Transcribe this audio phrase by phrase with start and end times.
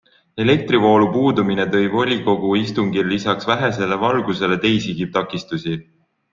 [0.43, 5.81] Elektrivoolu puudumine tõi volikogu istungil lisaks vähesele valgusele teisigi takistusi.